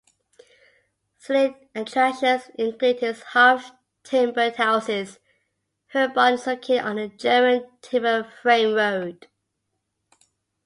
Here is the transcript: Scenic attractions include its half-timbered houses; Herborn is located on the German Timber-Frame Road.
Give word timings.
Scenic 1.19 1.69
attractions 1.75 2.49
include 2.57 3.03
its 3.03 3.21
half-timbered 3.21 4.55
houses; 4.55 5.19
Herborn 5.89 6.33
is 6.33 6.47
located 6.47 6.79
on 6.85 6.95
the 6.95 7.09
German 7.09 7.69
Timber-Frame 7.83 8.73
Road. 8.73 9.27